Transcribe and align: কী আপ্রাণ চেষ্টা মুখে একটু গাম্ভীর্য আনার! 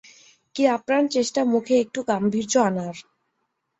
কী 0.55 0.63
আপ্রাণ 0.69 1.03
চেষ্টা 1.07 1.41
মুখে 1.45 1.75
একটু 1.83 1.99
গাম্ভীর্য 2.09 2.53
আনার! 2.69 2.95